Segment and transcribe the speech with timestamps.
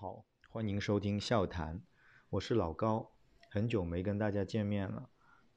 [0.00, 1.82] 好，欢迎收听笑谈，
[2.30, 3.10] 我是老高，
[3.50, 5.10] 很久没跟大家见面了。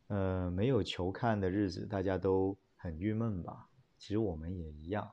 [0.07, 3.69] 呃，没有球看的日子，大家都很郁闷吧？
[3.97, 5.09] 其实我们也一样。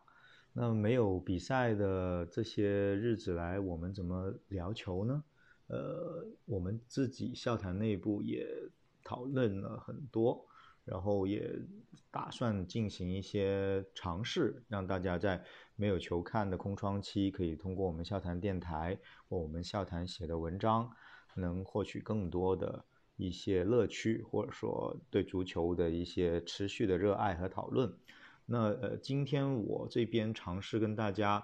[0.52, 2.66] 那没有比赛的这些
[2.96, 5.22] 日子来，我们怎么聊球呢？
[5.68, 8.44] 呃，我们自己笑谈内部也
[9.04, 10.44] 讨论了很多，
[10.84, 11.56] 然后也
[12.10, 15.44] 打算进行一些尝试，让大家在
[15.80, 20.90] 没有球看的空窗期，可以通过我们笑谈电台或我们笑谈写的文章，
[21.34, 22.84] 能获取更多的
[23.16, 27.90] 一些乐趣，或者说对足球的一些持续的热爱和讨论。
[28.44, 31.42] 那呃，今天我这边尝试跟大家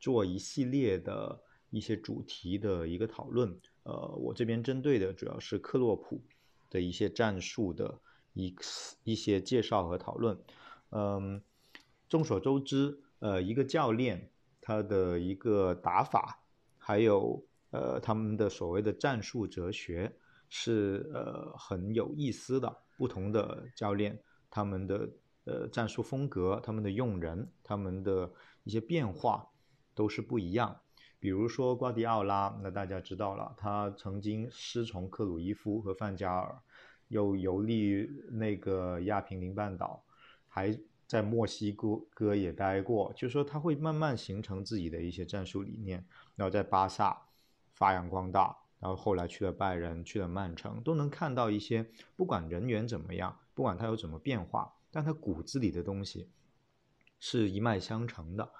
[0.00, 1.38] 做一系列的
[1.68, 3.54] 一些主题的一个讨论。
[3.82, 6.22] 呃，我这边针对的主要是克洛普
[6.70, 8.00] 的一些战术的
[8.32, 8.56] 一
[9.04, 10.38] 一些介绍和讨论。
[10.88, 11.42] 嗯，
[12.08, 16.40] 众所周知，呃，一个教练他的一个打法，
[16.76, 20.12] 还有呃他们的所谓的战术哲学
[20.48, 22.76] 是呃很有意思的。
[22.96, 24.18] 不同的教练
[24.50, 25.08] 他们的。
[25.44, 28.30] 呃，战术风格、他们的用人、他们的
[28.64, 29.48] 一些变化
[29.94, 30.78] 都是不一样。
[31.18, 36.60] 比如说瓜迪奥拉，那大家知道了，他曾经师从克鲁伊夫和范加尔，
[37.08, 40.04] 又游历那个亚平宁半岛，
[40.48, 40.78] 还
[41.08, 43.12] 在墨西哥哥也待过。
[43.16, 46.06] 就是说他会慢慢形成自己的一些战术理念，
[46.36, 47.22] 然后在巴萨
[47.72, 54.74] 发扬光大，然后后来去了拜仁，去了曼城，都能看到一些，不管人员怎么样，不管他有怎么变化。
[54.90, 56.30] 但他骨子里的东西
[57.20, 58.50] 是一脉相承的，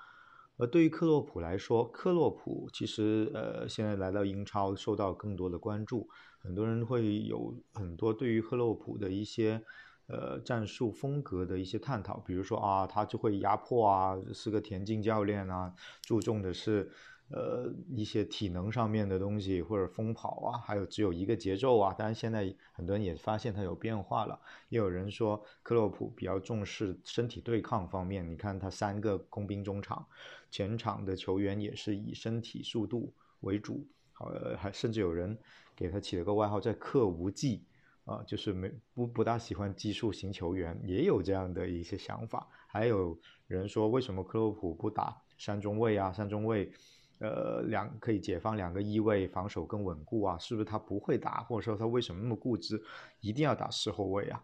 [0.59, 6.07] 而对于克洛普来说，克洛普其实呃现在来到英超，受到更多的关注，
[6.39, 9.65] 很多人会有很多对于克洛普的一些
[10.09, 16.91] 呃战术风格的一些探讨，比如说啊，他就会压迫啊，是个田径教练啊，注重的是。
[17.31, 21.93] 呃，一些体能上面的东西，或者疯跑啊，还有只有一个节奏啊。
[21.93, 24.41] 当然，现在很多人也发现他有变化了。
[24.71, 28.27] 也有人说，克洛普比较重视身体对抗方面。
[28.27, 30.07] 你看他三个工兵中场，
[30.51, 33.87] 前场的球员也是以身体速度为主。
[34.21, 35.39] 呃，还甚至有人
[35.77, 37.63] 给他起了个外号，叫“克无忌”，
[38.09, 42.49] 啊，就是没不不大喜欢技术型球员，也有这样的一些想法。
[42.67, 46.13] 还有人说，为什么克洛普不打三中卫啊？
[46.13, 46.73] 三中卫。
[47.21, 50.39] 呃，两可以解放两个翼位，防守更稳固啊？
[50.39, 52.81] 是不是他不会打，或者说他为什么那么固执，
[53.21, 54.41] 一定要打四后卫啊？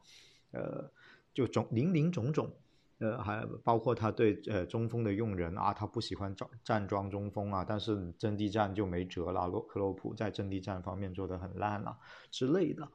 [0.50, 0.90] 呃，
[1.32, 2.52] 就种林林种种，
[2.98, 9.46] 呃，还包括他对呃中锋的用人啊，他不喜欢站站桩中锋啊，但是阵地战就没辙了。
[9.46, 11.96] 洛克洛普在阵地战方面做得很烂了
[12.32, 12.88] 之类的，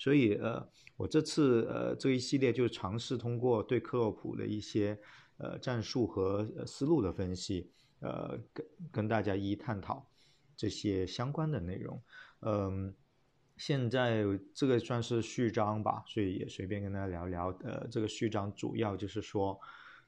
[0.00, 0.66] 所以呃，
[0.96, 4.98] 我这次呃这一系列就尝试通过对克洛普的一些
[5.36, 7.70] 呃战术和思路的分析。
[8.02, 10.10] 呃，跟跟大家一一探讨
[10.56, 12.02] 这些相关的内容。
[12.40, 12.94] 嗯，
[13.58, 14.24] 现在
[14.54, 17.48] 这个算是序章吧，所以也随便跟大家聊聊。
[17.62, 19.60] 呃，这个序章主要就是说，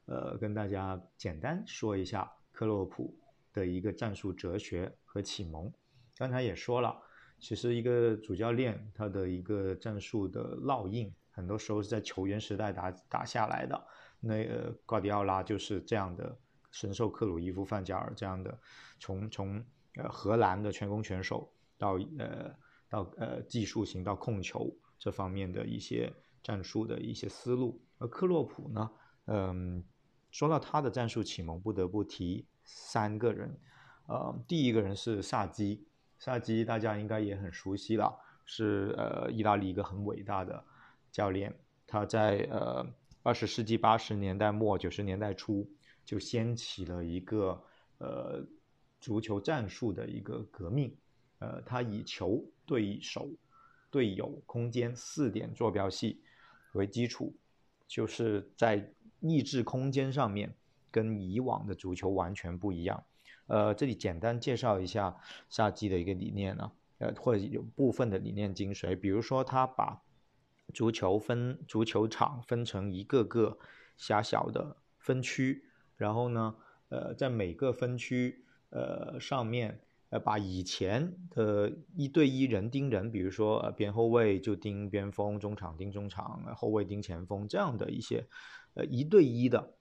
[0.05, 3.15] 呃，跟大家简单说一下克洛普
[3.53, 5.71] 的一个战术哲学和启蒙。
[6.17, 6.99] 刚才也说了，
[7.39, 13.87] 其实一个主教练他的一个战术的烙印，很多时候是在球员时代打打下来的。
[14.19, 16.37] 那呃，瓜迪奥拉就是这样的。
[16.75, 18.59] 深受克鲁伊夫、范加尔这样的，
[18.99, 19.63] 从从
[19.93, 22.51] 呃荷兰的全攻全守到呃
[22.89, 26.11] 到呃技术型到控球这方面的一些
[26.41, 27.79] 战术的一些思路。
[27.99, 28.91] 而克洛普呢，
[29.25, 29.83] 嗯，
[30.31, 33.55] 说到他的战术启蒙，不得不提三个人。
[34.07, 35.85] 呃，第一个人是萨基，
[36.23, 40.63] 萨基大家应该也很熟悉了，是呃意大利一个很伟大的
[41.11, 41.53] 教练。
[41.85, 42.85] 他在呃
[43.23, 45.69] 二十世纪八十年代末九十年代初。
[46.05, 47.63] 就掀起了一个
[47.99, 48.45] 呃
[48.99, 50.93] 足球战术的一个革命，
[51.39, 53.29] 呃，他以球、对手、
[53.89, 56.21] 队友、空间四点坐标系
[56.73, 57.33] 为基础，
[57.87, 58.85] 就是在
[59.21, 60.53] 抑制空间上面
[60.91, 63.01] 跟以往的足球完全不一样。
[63.47, 65.17] 呃，这里简单介绍一下
[65.49, 70.01] 萨基的一个理念呢，呃，或者有部分的理念精髓，比如说他把
[70.73, 73.57] 足球分足球场分成一个个
[73.97, 75.65] 狭小的分区。
[75.95, 76.55] 然后呢，
[76.89, 79.79] 呃，在每个分区，呃，上面，
[80.09, 88.25] 呃，把以前的一对一人盯人，比如说，呃，边后卫就盯边锋，中场盯中场，后卫盯前锋，这样的一些，
[88.73, 89.75] 呃，一对一的，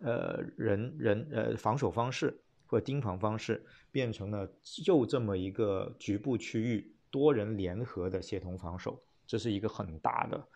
[0.00, 10.46] 呃，人人呃防守方式或盯防方式，变成了就这么一个局部区域多人联合的协同防守，这是一个很大的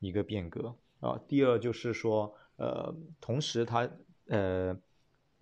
[0.00, 1.18] 一个变革啊。
[1.26, 3.88] 第二就是说，呃，同时它。
[4.26, 4.74] 呃，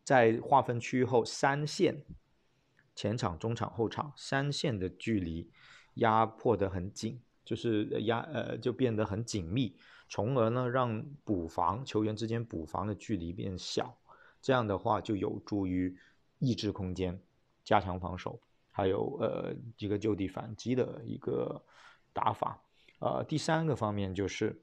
[0.02, 2.02] 在划分区域后，三线
[2.94, 5.50] 前场、中场、后场三线的距离
[5.96, 9.76] 压迫得很紧，就是压呃就变得很紧密，
[10.08, 13.98] 从而呢让补防球员之间补防的距离变小，
[14.40, 15.94] 这样的话就有助于
[16.40, 17.16] 抑制空间，
[17.62, 18.40] 加强防守，
[18.72, 21.62] 还有呃一个就地反击的一个
[22.12, 22.60] 打法。
[22.98, 24.60] 呃，第三个方面就是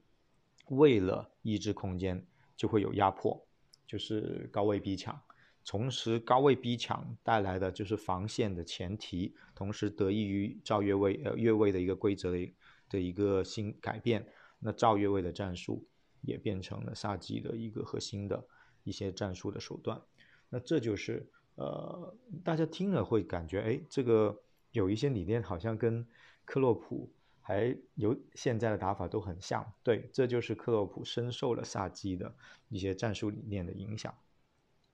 [0.66, 2.22] 为了抑制空间，
[2.56, 3.42] 就会有压迫，
[3.86, 5.18] 就是高位逼抢。
[5.64, 12.54] 同时，高位逼抢带来的就是防线的前提，同时得益于赵越位呃越位的一个规则的
[12.88, 14.26] 的一个新改变，
[14.58, 15.86] 那赵越位的战术
[16.22, 18.42] 也变成了萨基的一个核心的
[18.82, 20.00] 一些战术的手段。
[20.48, 21.28] 那这就是
[21.58, 22.14] 呃
[22.44, 24.40] 大家听了会感觉哎，这个
[24.70, 26.06] 有一些理念好像跟
[26.44, 29.64] 克洛普还有现在的打法都很像。
[29.82, 32.32] 对，这就是克洛普深受了萨基的
[32.68, 34.14] 一些战术理念的影响。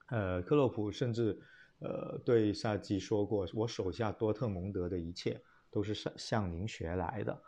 [0.07, 1.39] 呃，克洛普甚至，
[1.79, 7.41] 呃，对萨基说过：“我手下多特蒙德的一切都是向向您学来的。”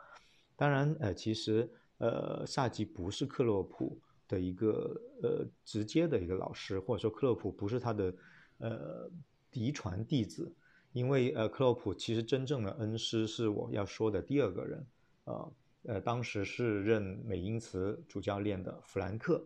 [0.58, 8.14] 当然，呃，其实，呃，萨基不是克洛普的一个呃直接的一个老师，或者说克洛普不是他的
[8.58, 9.10] 呃
[9.50, 10.54] 嫡传弟子，
[10.94, 14.88] 因为呃，克洛普其实真正的恩师是我要说的第二个人，
[15.26, 19.46] 呃呃，当时是任美因茨主教练的弗兰克，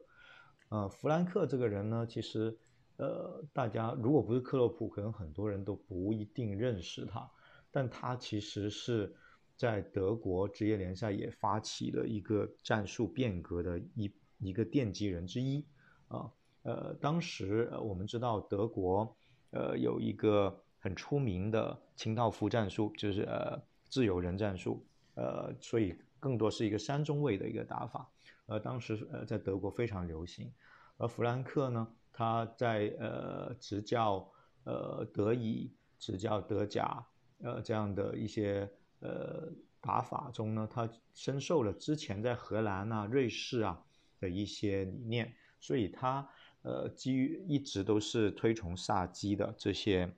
[0.69, 2.57] 呃，弗兰克这个人呢，其实。
[2.97, 7.27] 呃，大家如果不是克洛普，可能很多人都不一定认识他。
[7.71, 9.11] 但他其实是
[9.55, 15.65] 在德国职业联赛也发起了一个战术变革的一一个奠基人之一
[16.09, 16.31] 啊。
[16.63, 19.15] 呃，当时我们知道德国
[19.51, 24.85] 呃有一个很出名的清道夫战术，就是呃自由人战术，
[25.15, 28.09] 呃，所以更多是一个三中卫的一个打法。
[28.45, 30.51] 呃，当时呃在德国非常流行，
[30.97, 31.87] 而弗兰克呢？
[32.13, 34.29] 他在呃执教
[34.65, 37.03] 呃德乙、执教德甲
[37.41, 38.69] 呃这样的一些
[38.99, 39.49] 呃
[39.79, 43.81] 打法中呢，他深受了之前在荷兰啊、瑞士啊
[44.19, 46.29] 的一些理念，所以他
[46.63, 50.11] 呃基于一直都是推崇萨基的这些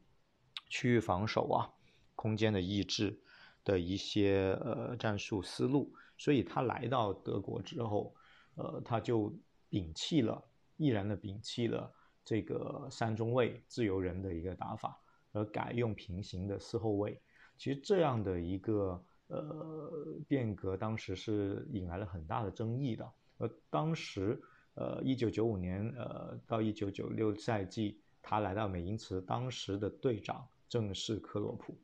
[0.69, 1.69] 区域防守啊、
[2.15, 3.21] 空间的抑制
[3.63, 8.13] 的一些呃战术思路，所以他来到德国之后，
[8.55, 9.33] 呃他就
[9.69, 10.43] 摒弃了。
[10.75, 11.89] 毅然的摒弃了
[12.25, 14.99] 这个三中卫自由人的一个打法，
[15.31, 17.21] 而改用平行的四后卫。
[17.57, 23.09] 其实这样的一个呃变革，当时是引来了很大的争议的。
[23.37, 24.41] 而当时
[24.75, 31.77] 呃，一九九五年呃到一九九六赛季，他来到美因茨，当时的队长正是克洛普，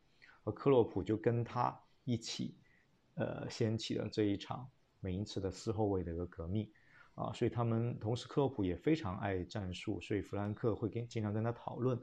[0.44, 2.58] 而克洛普就跟他一起
[3.16, 4.70] 呃掀起了这一场
[5.00, 6.70] 美因茨的四后卫的一个革命。
[7.16, 12.02] 啊，所以他们同时，克洛普也非常爱战术，所以弗兰克会跟经常跟他讨论，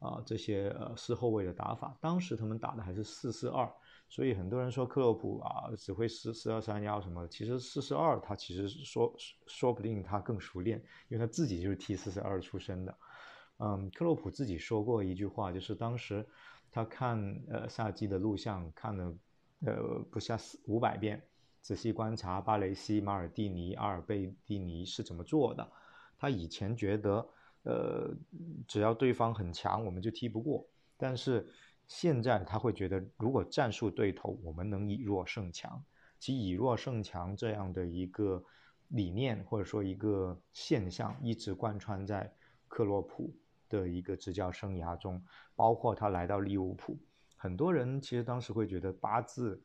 [0.00, 1.96] 啊，这些呃四后卫的打法。
[2.00, 3.72] 当时他们打的还是四四二，
[4.08, 9.14] 所以很多人说克洛普啊只会四四二三幺什么，其实四四二他其实说
[9.46, 12.96] 说不定他更熟练，因为他自己就是踢四四二出身的。
[13.58, 16.26] 嗯，克洛普自己说过一句话，就是当时
[16.70, 19.14] 他看呃萨基的录像看了
[19.64, 21.22] 呃不下四五百遍。
[21.62, 25.68] 仔细观察巴雷西、马尔蒂尼、阿尔贝蒂尼是怎么做的。
[26.16, 27.28] 他以前觉得，
[27.64, 28.14] 呃，
[28.68, 30.64] 只要对方很强，我们就踢不过。
[30.96, 31.52] 但是
[31.88, 35.82] 现在他会觉得，如果战术对头，我们能以弱胜强。
[36.18, 38.42] 其以弱胜强这样的一个
[38.88, 42.32] 理念，或者说一个现象，一直贯穿在
[42.68, 43.34] 克洛普
[43.68, 45.22] 的一个执教生涯中。
[45.54, 46.98] 包括他来到利物浦，
[47.36, 49.62] 很多人其实当时会觉得八字。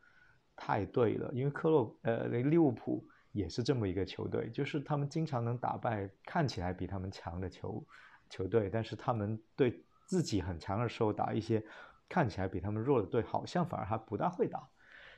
[0.53, 7.83] 太对了，因为克洛呃，利物浦也是这么一个球队，就是他们经常能打败看起来比他们强的球
[8.29, 11.63] 球队，但是他们对自己很强的时候打一些
[12.11, 14.59] 看起来比他们弱的队，好像反而还不大会打。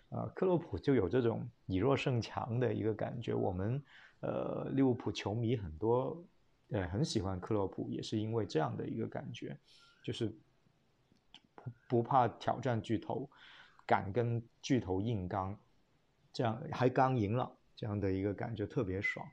[0.10, 3.34] 啊，克洛普就有这种以弱胜强的一个感觉。
[3.34, 3.84] 我们
[4.20, 6.24] 呃利物浦球迷很多，
[6.70, 9.58] 呃很喜欢克洛普，也是因为这样的一个感觉，
[10.04, 10.32] 就是
[11.90, 13.28] 不怕挑战巨头。
[13.86, 15.60] 敢跟巨头硬刚，
[16.32, 19.28] 这样还刚赢了，这样的一个感觉特别爽，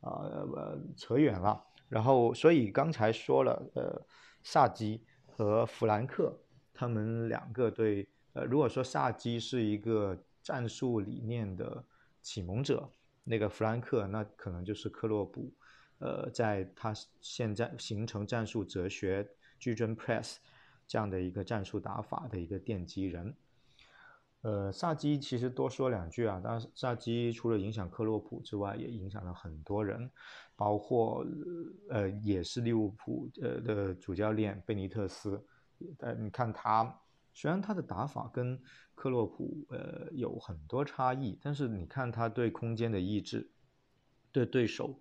[0.00, 4.06] 啊呃扯远了，然后所以刚才说了，呃
[4.42, 6.34] 萨基和弗兰克
[6.82, 11.84] 他们两个对，呃如果说萨基是一个战术理念的
[12.20, 12.90] 启蒙者，
[13.22, 15.54] 那个弗兰克那可能就是克洛普，
[16.00, 19.24] 呃在他现在形成战术哲学
[19.60, 20.38] 矩阵 press
[20.88, 23.32] 这样的一个战术打法的一个奠基人。
[24.40, 26.40] 呃，萨基其实多说两句啊。
[26.42, 30.10] 当然，萨基除了影响克洛普之外，也影响了很多人，
[30.56, 31.24] 包括
[31.90, 35.40] 呃，也是利物浦呃的主教练贝尼特斯。
[35.98, 37.00] 但，你看他
[37.34, 38.60] 虽然他的打法跟
[38.94, 43.50] 克洛普呃有很多差异，但是你看他对空间的抑制，
[44.30, 45.00] 对对手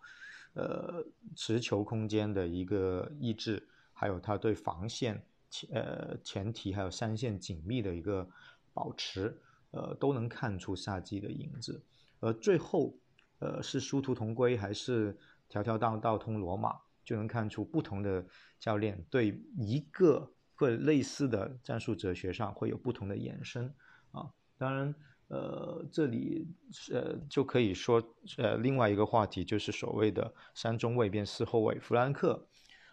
[0.53, 8.25] 呃持球空间的一个抑制，还有他对防线前呃前提还有三线紧密的一个
[8.73, 9.37] 保持，
[9.71, 11.83] 呃都能看出萨基的影子。
[12.21, 12.97] 而最后
[13.39, 15.17] 呃是殊途同归还是
[15.49, 18.25] 条条道道通罗马，就能看出不同的
[18.57, 20.31] 教练对一个。
[20.61, 23.65] 或类似的战术哲学上会有不同的延伸
[24.11, 24.93] 啊，当然，
[25.27, 26.47] 呃，这里
[26.91, 27.99] 呃就可以说，
[28.37, 32.47] 呃，另外一个话题就是所谓的三中卫变四后卫，弗兰克，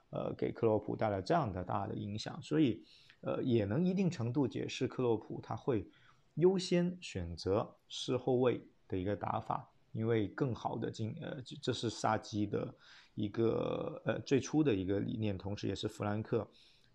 [0.08, 2.82] 呃，给克洛普带来这样的大的影响，所以，
[3.20, 5.86] 呃，也能一定程度解释克洛普他会
[6.36, 12.74] 优先选择四后卫的一个打法，因为更好的进，呃，这是萨基的
[13.14, 16.48] 一个呃最初的一个理念，同时也是弗兰克。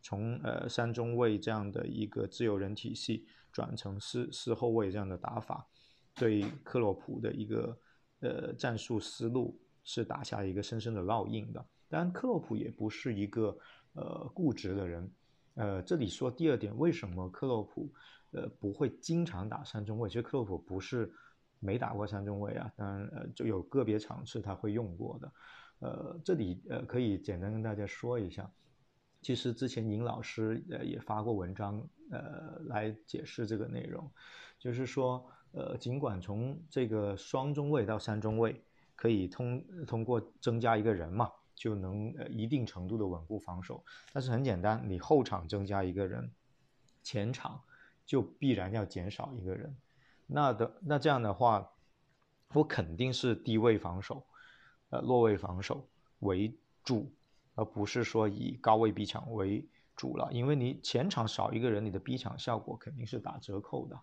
[0.03, 5.65] 从呃三中卫这样的一个自由人体系转成四四后卫这样的打法，
[6.15, 7.79] 对克洛普的一个
[8.19, 11.65] 呃战术思路是打下一个深深的烙印的。
[11.87, 13.57] 当然，克洛普也不是一个
[13.93, 15.09] 呃固执的人。
[15.55, 17.89] 呃，这里说第二点，为什么克洛普
[18.31, 20.09] 呃不会经常打三中卫？
[20.09, 21.13] 其实克洛普不是
[21.59, 25.31] 没打过三中卫啊，当然呃就有个别场次他会用过的。
[25.79, 28.51] 呃，这里呃可以简单跟大家说一下。
[29.23, 34.11] 其实之前尹老师呃也发过文章，呃来解释这个内容，
[34.59, 38.61] 就是说，呃尽管从这个双中卫到三中卫，
[38.97, 46.29] 可以通通过增加一个人嘛，就能呃一定程度的稳固防守，但是很简单，你后场增加一个人，
[47.01, 47.61] 前场
[48.05, 49.73] 就必然要减少一个人，
[50.27, 51.71] 那的那这样的话，
[52.53, 54.25] 我肯定是低位防守，
[54.89, 55.87] 呃落位防守
[56.19, 56.53] 为
[56.83, 57.09] 主。
[57.55, 63.99] 而不是说以高位逼抢为主了，因为你前场少一个人，你的逼抢效果肯定是打折扣的。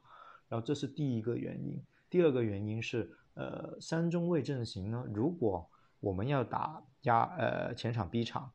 [0.49, 1.83] 然后这是第一个原因。
[2.09, 5.69] 第二个原因是，呃，三中卫阵型呢，如果
[6.01, 8.51] 我们要打压呃前场逼抢，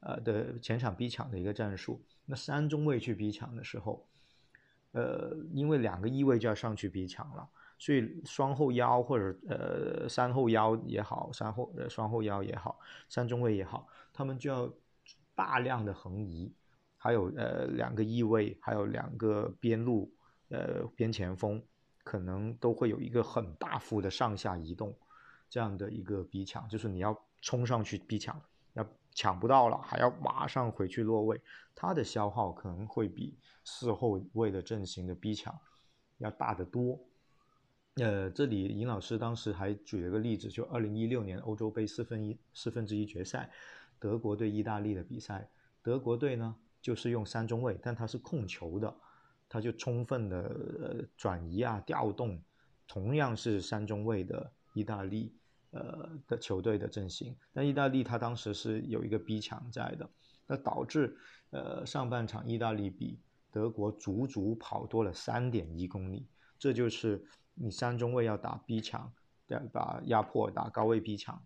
[0.00, 4.06] 呃的前场逼抢的一个战术，那三中卫去逼抢的时候，
[4.92, 7.48] 呃，因为两个翼位就要上去逼抢了。
[7.78, 12.78] 所以双后腰或者呃三后腰也好，三后呃双后腰也好，
[13.08, 14.72] 三中卫也好，他们就要
[15.34, 16.52] 大量的横移，
[16.96, 20.10] 还有呃两个翼位，还有两个边路
[20.48, 21.62] 呃边前锋，
[22.02, 24.96] 可能都会有一个很大幅的上下移动，
[25.50, 28.40] 这样的一个逼抢，就是你要冲上去逼抢，
[28.74, 31.40] 要抢不到了，还要马上回去落位，
[31.74, 35.58] 它的消耗可能会比四后卫的阵型的逼抢
[36.18, 36.98] 要大得多。
[37.96, 43.48] 呃，这里尹老师当时还举了个例子，就二零一六年欧洲杯四分一四分之一决赛，
[44.00, 45.48] 德国对意大利的比赛，
[45.80, 48.92] 德国队呢就是用三中卫，但他是控球的，
[49.48, 52.42] 他就充分的呃转移啊调动，
[52.88, 55.32] 同样是三中卫的意大利
[55.70, 60.10] 呃的球队的阵型，但意大利他当时是有一个逼抢在的，
[60.48, 61.16] 那导致
[61.50, 63.20] 呃上半场意大利比
[63.52, 66.26] 德国足足跑多了三点一公里，
[66.58, 67.24] 这就是。
[67.54, 69.12] 你三中卫要打逼抢，
[69.46, 70.00] 对吧？
[70.06, 71.42] 压迫打高位逼抢，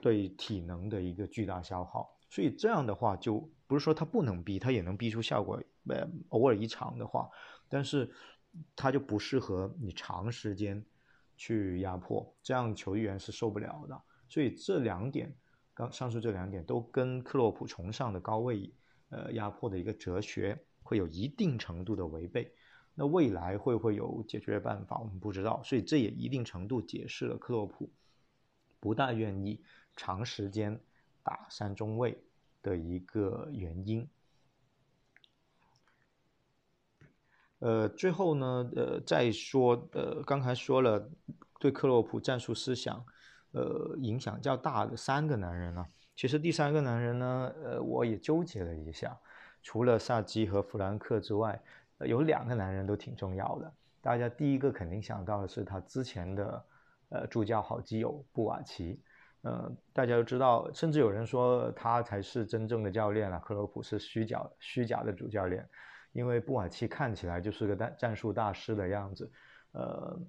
[0.00, 2.16] 对体能的一个巨大消耗。
[2.30, 5.62] 所以这样的话，就不是说他不能逼，他也能逼出效果。
[5.88, 7.30] 呃，偶尔一场的话，
[7.66, 8.10] 但是
[8.76, 10.84] 他就不适合你长时间
[11.34, 13.98] 去压迫，这样球员是受不了的。
[14.28, 15.34] 所以这两点，
[15.72, 18.70] 刚上述这两点都跟克洛普崇尚的高位
[19.08, 22.52] 呃压迫的一个哲学会有一定程度的违背。
[23.00, 24.98] 那未来会不会有解决办法？
[24.98, 27.88] 我们不知道，所以这也一定程度解释了克洛普
[28.80, 29.62] 不大愿意
[29.94, 30.80] 长时间
[31.22, 32.18] 打三中卫
[32.60, 34.04] 的一个原因。
[37.60, 41.08] 呃，最后呢，呃，再说，呃，刚才说了
[41.60, 43.06] 对克洛普战术思想，
[43.52, 45.86] 呃，影响较大的三个男人呢，
[46.16, 49.16] 其实第三个男人呢，呃，我也纠结了一下，
[49.62, 51.62] 除了萨基和弗兰克之外。
[52.06, 56.64] 有两个男人都挺重要的，大家第一个肯定想到的是他之前的
[57.08, 59.00] 呃助教好基友布瓦奇，
[59.42, 65.68] 呃，大家都知道，甚至有人说他才是真正的教练了，克洛普是虚假虚假的主教练，
[66.12, 69.32] 因为布瓦奇看起来就是个战战术大师的样子，
[69.72, 70.20] 呃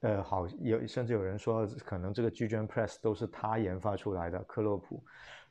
[0.00, 5.04] 呃，好有甚至有人说可能这个巨卷 press 都是他研发出来的，克洛普，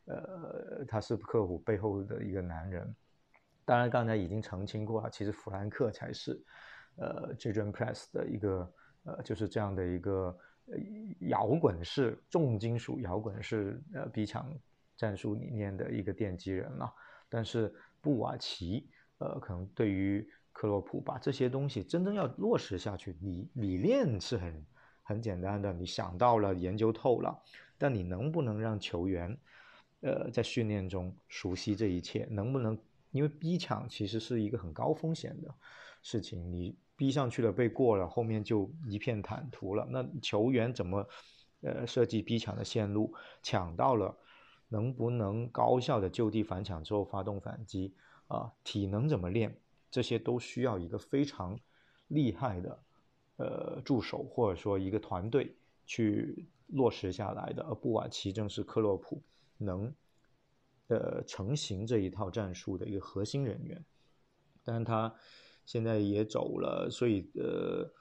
[0.06, 2.96] 呃，他是克洛普背后的一个男人。
[3.66, 6.40] 当然，刚才已经澄清过了，其实弗兰克才是，
[6.98, 8.74] 呃 j a n Press 的一个，
[9.06, 10.38] 呃，就是这样的一个
[11.22, 14.54] 摇滚式重金属摇滚式呃逼抢
[14.96, 16.94] 战术理念的一个奠基人了。
[17.28, 24.66] 但是布瓦奇呃，可能对于克洛普把这些东西真正要落实下去，理理念是很
[25.02, 27.36] 很简单的，你想到了，研究透了，
[27.80, 29.36] 但你能不能让球员，
[30.02, 32.28] 呃，在训练中熟悉这一切？
[32.30, 32.78] 能不能？
[33.16, 35.56] 因为逼抢其实是一个很高风险的
[36.02, 39.88] 事情，你逼上去了被过了，后面就一片坦途了。
[39.90, 41.08] 那球员怎么，
[41.62, 44.14] 呃，设计逼抢的线路，抢到了，
[44.68, 47.96] 能不能高效的就地反抢之后发动反击？
[48.28, 49.58] 啊，体能怎么练？
[49.90, 51.58] 这些都需要一个非常
[52.10, 52.84] 厉害的，
[53.38, 55.56] 呃，助手或者说一个团队
[55.86, 57.64] 去落实下来的。
[57.64, 59.24] 而布瓦奇正是克洛普
[59.58, 59.96] 能。
[60.88, 63.84] 呃，成型这一套战术的一个核心人员，
[64.64, 65.14] 但是他
[65.66, 67.92] 现在也走了，所以呃，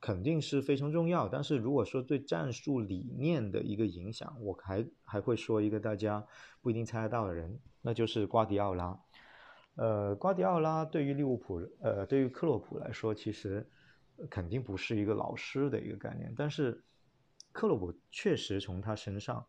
[0.00, 1.28] 肯定是非常重要。
[1.28, 6.24] 但是如果说对战术理念的一个影响，我还还会说一个大家
[6.62, 8.98] 不一定猜得到的人，那就是瓜迪奥拉。
[9.74, 13.68] 呃，瓜迪奥拉对于利物浦，呃，对于克洛普来说，其实
[14.30, 16.82] 肯定不是一个老师的一个概念，但是
[17.52, 19.44] 克洛普确实从他身上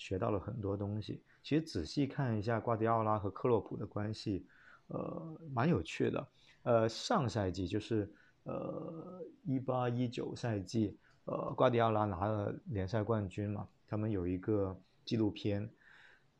[0.00, 1.22] 学到了很多东西。
[1.42, 4.46] 其实仔细看一下瓜迪奥拉和克洛普的关系，
[4.88, 6.28] 呃，蛮有趣的。
[6.62, 8.10] 呃，上赛季就是
[8.44, 15.70] 呃一八一九赛季，呃，瓜迪奥拉拿了联赛冠军嘛，他们有一个纪录片，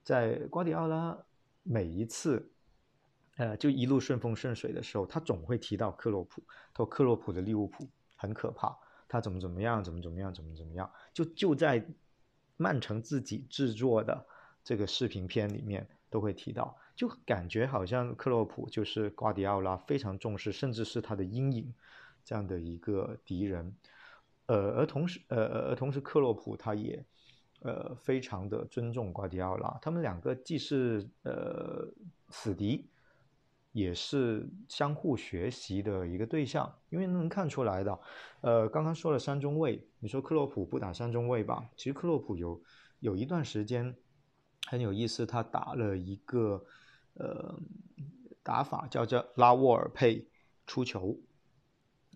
[0.03, 1.17] 在瓜迪奥拉
[1.63, 2.51] 每一次，
[3.37, 7.87] 呃，就一路顺风顺水的时候，他总会提到克洛普，他说克洛普的利物浦
[8.17, 8.75] 很可怕，
[9.07, 11.87] 他怎么怎么样，怎么怎么样，怎么怎么样，就就在
[12.61, 14.27] 曼城自己制作的。
[14.63, 21.73] 这个视频片里面都会提到，就感觉好像克洛普就是瓜迪奥拉非常重视，甚至是他的阴影
[22.23, 23.75] 这样的一个敌人。
[24.45, 27.03] 呃，而同时，呃，而同时克洛普他也
[27.63, 31.89] 呃非常的尊重瓜迪奥拉，他们两个既是呃
[32.29, 32.90] 死敌，
[33.73, 36.75] 也是相互学习的一个对象。
[36.89, 37.99] 因为能看出来的，
[38.41, 41.69] 呃，刚刚说了三中卫，你说克洛普不打三中卫吧？
[41.77, 42.63] 其实克洛普有
[43.01, 43.97] 有一段时间。
[44.69, 46.65] 很有意思，他打了一个
[47.15, 47.59] 呃
[48.43, 50.29] 打法，叫叫拉沃尔佩
[50.67, 51.19] 出球，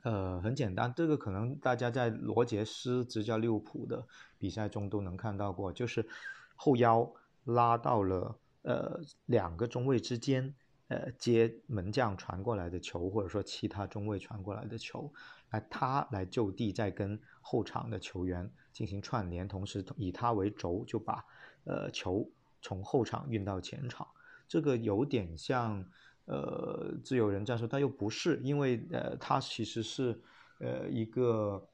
[0.02, 4.06] 呃，很简单，这个可能大家在罗杰斯执教利物浦的
[4.38, 6.06] 比赛中都能看到过，就是
[6.54, 7.10] 后腰
[7.44, 10.54] 拉到了呃两个中卫之间，
[10.88, 15.12] 呃接门将传过来的球，或者说其他中卫传过来的球，
[15.50, 21.24] 来他来就地再跟后场的球员进行串联，同时以他为轴就把。
[21.66, 24.06] 呃，球从后场运到前场，
[24.46, 25.82] 这个有点像
[26.26, 30.20] 呃自由人战术，但又不是，因为呃，它其实是
[30.58, 31.66] 呃一个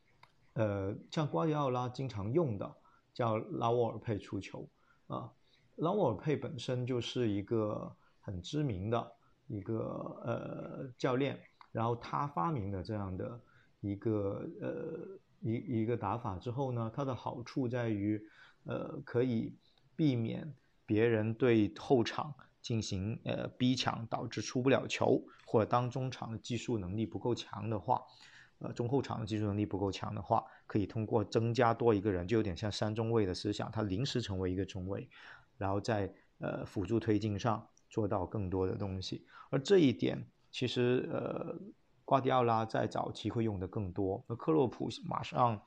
[0.53, 2.73] 呃像瓜迪奥拉经常用的
[3.12, 4.64] 叫拉沃尔佩出球
[5.09, 5.33] 啊，
[5.75, 7.92] 拉沃尔佩本身就是一个
[8.31, 9.12] 很知名的
[9.47, 11.38] 一个呃教练，
[11.73, 13.40] 然后他发明的这样的
[13.81, 18.23] 一个呃一一个打法之后呢，它的好处在于
[18.64, 19.57] 呃可以。
[19.97, 20.55] 避免
[20.87, 28.01] 别人对后场进行呃逼抢，导致出不了球，或者当中场的技术能力不够强的话，
[28.61, 35.07] 呃中后场的技术能力不够强的话，可以通过增加多一个人，就有点像三中卫的思想，他临时成为一个中卫，
[35.59, 39.26] 然后在呃辅助推进上做到更多的东西。
[39.50, 41.55] 而这一点其实呃
[42.07, 45.61] 瓜迪奥拉在早期会用的更多，而克洛普马上。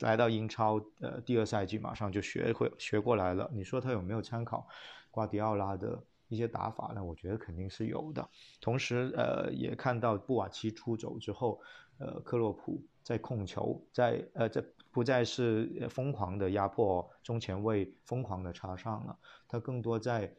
[0.00, 3.50] 来到英超，呃，第二赛季马上就学会学过来了。
[3.52, 4.66] 你说他有没有参考
[5.10, 7.04] 瓜迪奥拉的一些打法呢？
[7.04, 8.26] 我觉得肯定是有的。
[8.62, 11.60] 同时，呃，也看到布瓦奇出走之后，
[11.98, 20.34] 呃，克洛普在控球，在呃，在不再是疯狂的压迫中前卫，疯狂的插上了，他更多在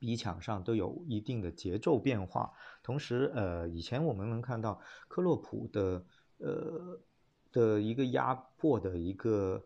[0.00, 2.52] 逼抢上都有一定的节奏变化。
[2.82, 6.04] 同时，呃，以前我们能看到克洛普的，
[6.38, 7.00] 呃。
[7.52, 9.60] 的一个压迫的一个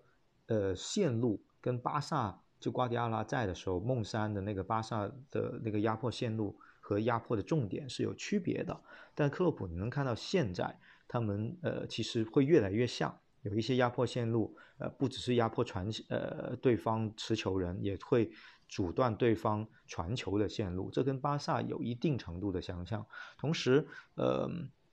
[0.47, 8.81] 呃线路，跟巴萨就瓜迪奥拉在的时候，梦山的那个巴萨的那个压迫线路和压迫的重点是有区别的。
[9.14, 10.75] 但克洛普你能看到现在
[11.07, 18.31] 他们呃其实会越来越像，有一些压迫线路呃不只是压迫传呃对方持球人，也会
[18.68, 23.07] 阻断对方传球的线路，这跟巴萨有一定程度的相像。
[23.38, 24.48] 同时呃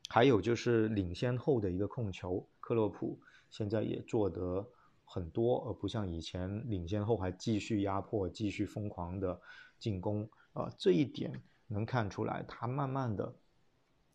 [0.09, 2.47] 还有就是领先后的一个控球。
[2.59, 4.65] 克洛普现在也做得
[5.03, 9.41] 很多，而不像以前领先后还继续压迫、继续疯狂的
[9.79, 10.69] 进攻啊。
[10.77, 13.33] 这一点能看出来，他慢慢的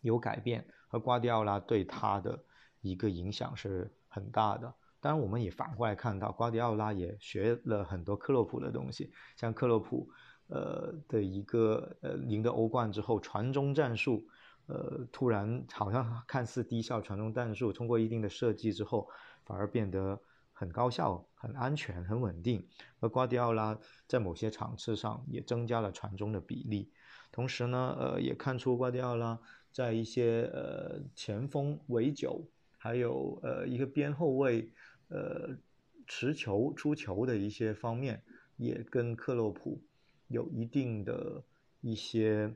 [0.00, 2.44] 有改变，和瓜迪奥拉对他的
[2.80, 4.72] 一个影响是很大的。
[5.00, 10.08] 当然，我们也反过来看到，瓜迪奥拉也学了很多克洛普的东西，像克洛普
[10.48, 14.26] 呃的一个呃赢得欧冠之后，传中战术，
[14.66, 19.08] 呃突然好像看似低效传中战术，通过一定的设计之后，
[19.44, 20.20] 反而变得
[20.52, 22.66] 很高效、很安全、很稳定。
[23.00, 23.78] 而瓜迪奥拉
[24.08, 26.90] 在某些场次上也增加了传中的比例，
[27.30, 29.38] 同时呢，呃也看出瓜迪奥拉
[29.70, 32.48] 在一些呃前锋围九，
[32.86, 34.70] 还有呃一个边后卫，
[35.08, 35.56] 呃
[36.06, 38.22] 持球出球的一些方面，
[38.56, 39.82] 也跟克洛普。
[40.28, 41.40] 有一定的
[41.80, 42.52] 一些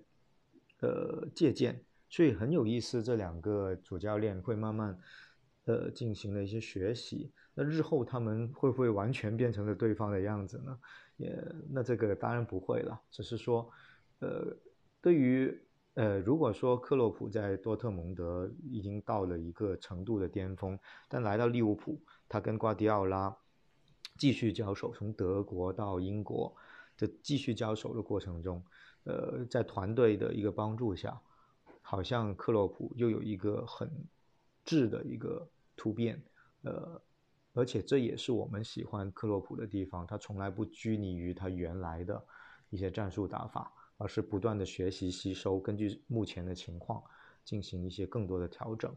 [0.80, 3.00] 呃借鉴，所以很有意思。
[3.00, 4.98] 这两个主教练会慢慢
[5.66, 7.30] 呃进行了一些学习。
[7.54, 10.76] 那日后他们会不会完全变成了对方的样子呢？
[11.16, 11.32] 也
[11.70, 13.00] 那这个当然不会了。
[13.10, 13.70] 只是说，
[14.18, 14.56] 呃，
[15.00, 15.56] 对于
[16.00, 20.78] 呃，如果说克洛普在多特蒙德已经到了一个程度的巅峰，
[21.10, 23.36] 但来到利物浦，他跟瓜迪奥拉
[24.16, 26.56] 继续交手，从德国到英国。
[26.96, 28.62] 的继续交手的过程中，
[29.04, 31.18] 呃，在团队的一个帮助下，
[31.80, 33.90] 好像克洛普又有一个很
[34.64, 36.22] 质的一个突变，
[36.62, 37.00] 呃，
[37.54, 42.22] 而且这也是我们喜欢克洛普的地方，他从来不拘泥于他原来的
[42.68, 47.02] 一些战术打法，而是不断的学习吸收，根据目前的情况
[47.44, 48.96] 进行一些更多的调整。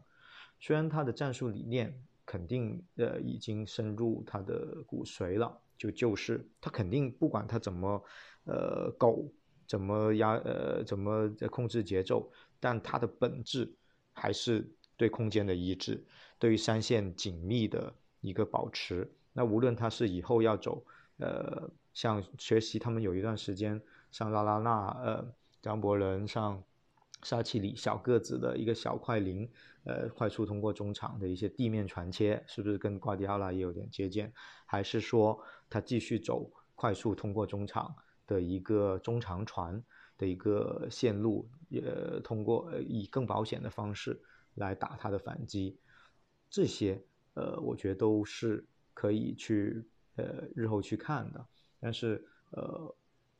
[0.58, 5.60] 虽然他的战术理念肯定呃已经深入他的骨髓了。
[5.76, 8.02] 就就是他肯定不管他怎么，
[8.44, 9.28] 呃，狗
[9.66, 13.74] 怎么压呃怎么控制节奏，但他的本质
[14.12, 14.64] 还是
[14.96, 16.02] 对空间的医治，
[16.38, 19.12] 对于三线紧密的一个保持。
[19.32, 20.86] 那无论他是以后要走，
[21.18, 23.82] 呃，像学习他们有一段时间
[24.14, 26.62] 像拉拉纳呃张伯伦像。
[27.22, 29.50] 沙奇里小个子的一个小快灵，
[29.84, 34.30] 呃，快速通过中场的一些地面传切，是不是跟瓜迪奥拉也有点接近？
[34.66, 37.96] 还是说他继续走快速通过中场
[38.26, 39.82] 的一个中长传
[40.18, 41.82] 的一个线路，也
[42.22, 44.20] 通过以更保险的方式
[44.56, 45.78] 来打他的反击？
[46.50, 49.82] 这些呃，我觉得都是可以去
[50.16, 51.46] 呃日后去看的。
[51.80, 52.94] 但是呃。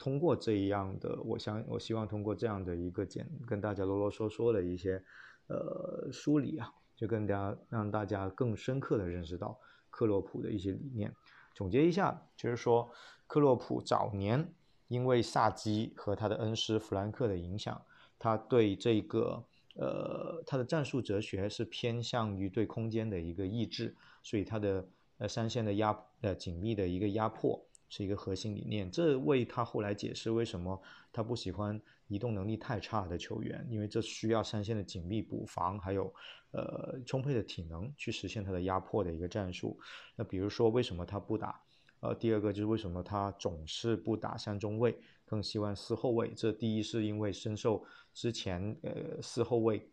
[0.05, 5.03] 通过这样的，我想我希望通过这样的一个简跟大家啰啰嗦嗦的一些
[5.47, 11.11] 呃梳理啊，就更加让大家更深刻的认识到克洛普的一些理念。
[11.55, 12.91] 总结一下，就是说
[13.27, 14.53] 克洛普早年
[14.89, 17.81] 因为萨基和他的恩师弗兰克的影响，
[18.19, 19.43] 他对这个
[19.77, 24.87] 呃他的战术哲学是偏向于对空间的一个抑制，所以他的
[25.17, 27.65] 呃三线的压呃紧密的一个压迫。
[27.97, 36.13] 是一个核心理念，这为他后来解释为什么他不喜欢移动能力太差的球员，因为这需要三线的紧密补防，还有
[36.51, 39.79] 呃充沛的体能去实现他的压迫的一个战术。
[40.17, 41.61] 那比如说为什么他不打？
[42.01, 46.33] 呃，第二个就是为什么他总是不打三中卫，更希望四后卫？
[46.35, 49.89] 这第一是因为深受之前呃四后卫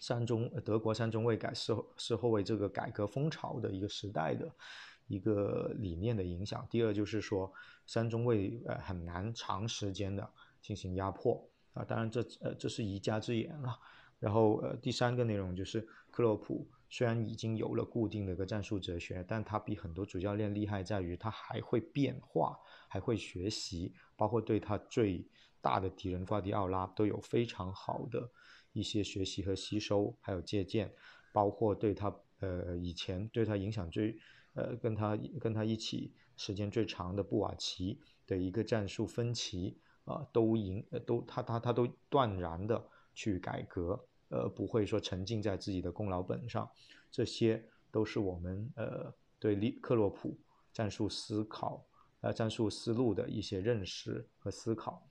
[0.00, 4.50] 三中德国三中卫改四四后卫这个改革风潮的一个时代的。
[5.08, 6.64] 一个理念的影响。
[6.70, 7.52] 第二就是说，
[7.86, 11.82] 三中卫呃很难长时间的进行压迫啊。
[11.82, 13.76] 当然这呃这是一家之言了。
[14.20, 25.24] 然后呃第三个内容就是克洛普虽然已经有了固定的一个战术哲学，但他比很多主教练厉害在于他还会变化，还会学习，包括对他最
[25.60, 28.28] 大的敌人瓜迪奥拉都有非常好的
[28.72, 30.92] 一些学习和吸收，还有借鉴，
[31.32, 34.18] 包括对他呃以前对他影响最。
[34.58, 46.68] 呃，跟他跟他一起时间最长的布瓦奇的一个战术分歧啊，都赢，都他他他都断然的去改革，呃，不会说沉浸在自己的功劳本上，
[47.08, 50.36] 这些都是我们呃对利克洛普
[50.72, 51.86] 战术思考
[52.20, 55.07] 呃战术思路的一些认识和思考。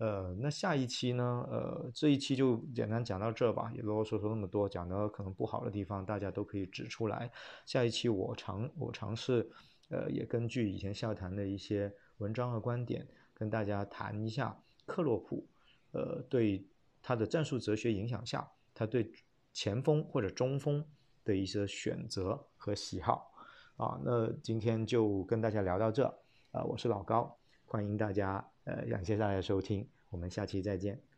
[0.00, 1.46] 呃，那下一期呢？
[1.50, 7.30] 呃，这一期就简单讲到这吧，也啰啰嗦嗦那么多，讲的可能不好的地方，大家都可以指出来。
[7.66, 9.46] 下一期我尝我尝试，
[9.90, 15.46] 呃，也根据以前笑谈的一些文章和观点，跟大家谈一下克洛普，
[15.92, 16.66] 呃，对
[17.02, 19.12] 他的战术哲学影响下，他对
[19.52, 20.82] 前锋或者中锋
[21.26, 23.34] 的一些选择和喜好。
[23.76, 26.06] 啊，那今天就跟大家聊到这，
[26.52, 28.49] 啊，我是老高，欢迎大家。
[28.70, 31.09] 呃，感谢大家收听，我们下期再见。